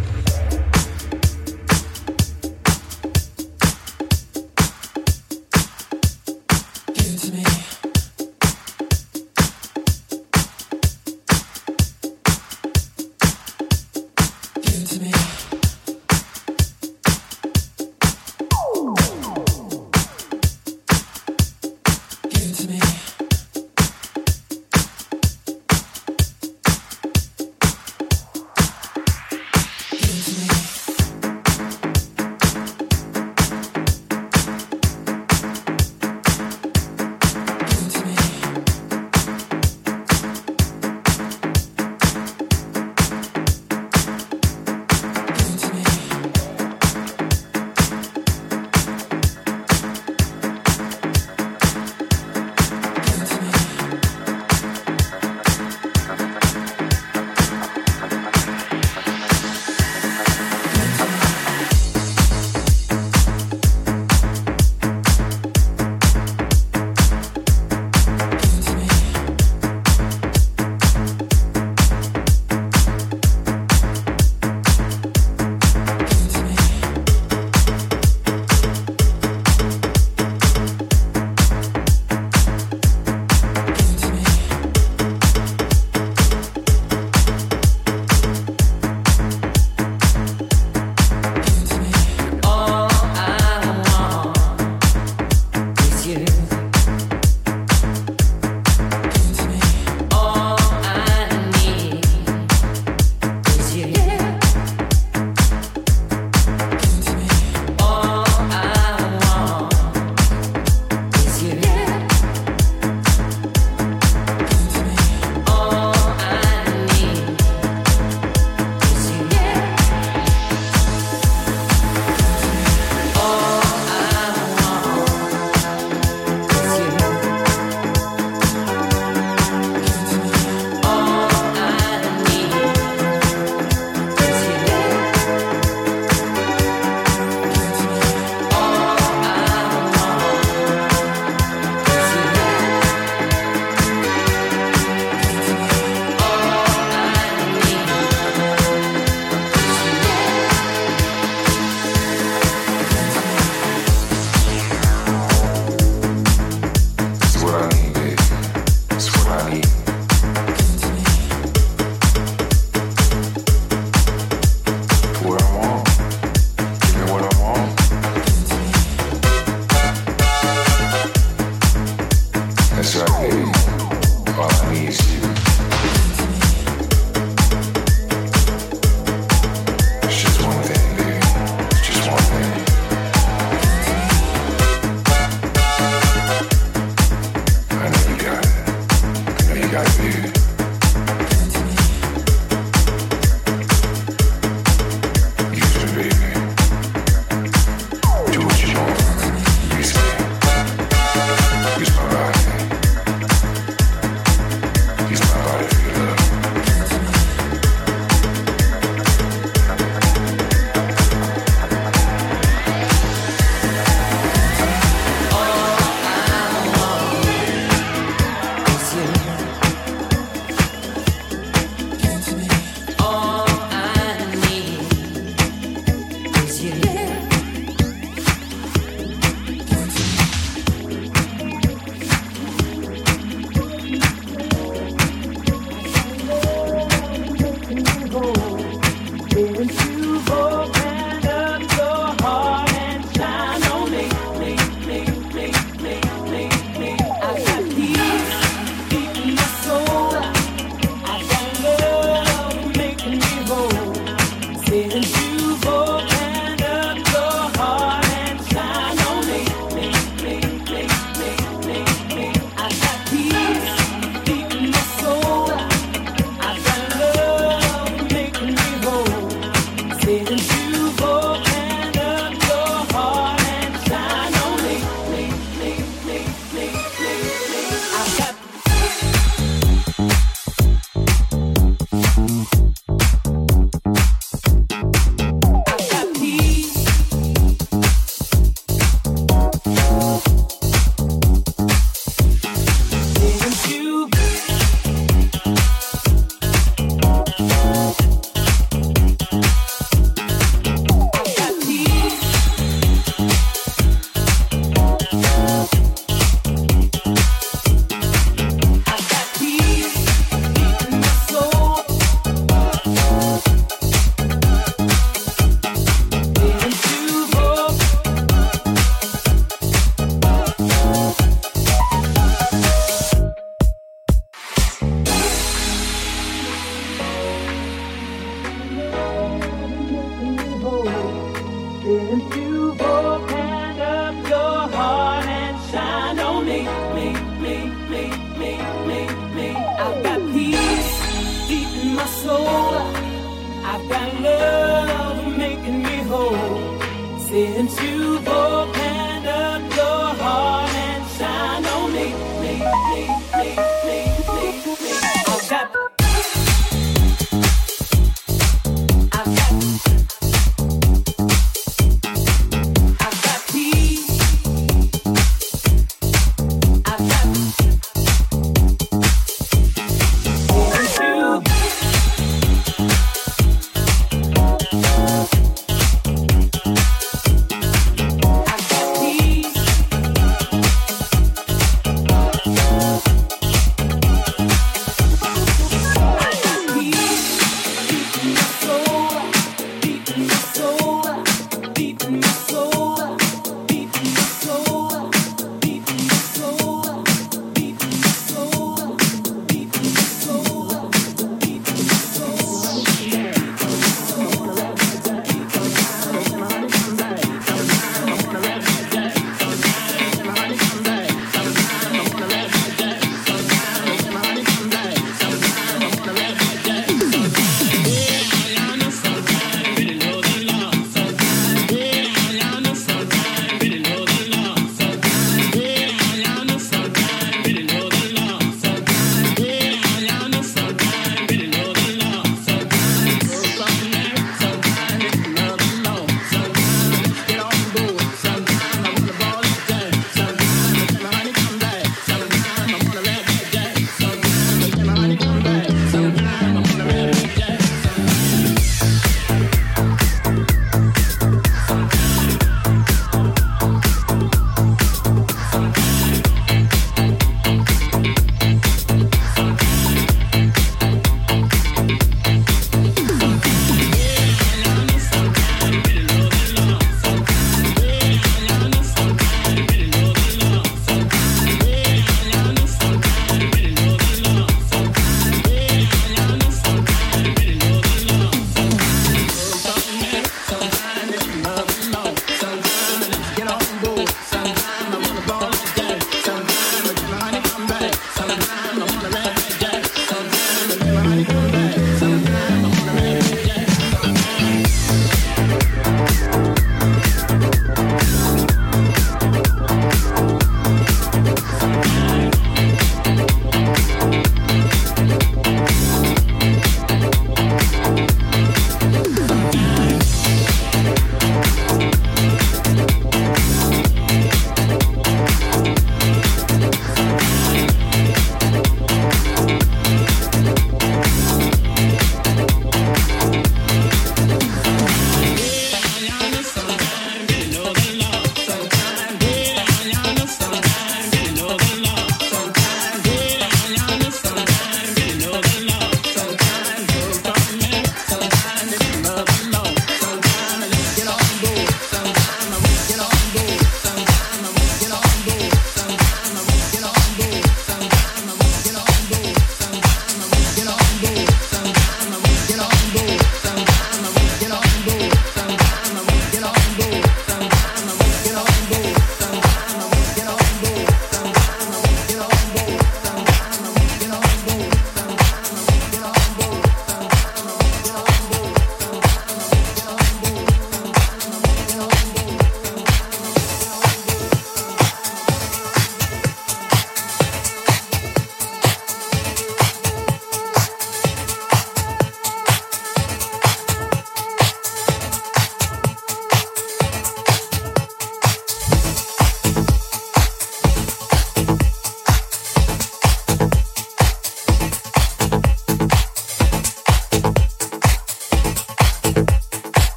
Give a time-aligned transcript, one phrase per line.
[331.84, 332.44] did.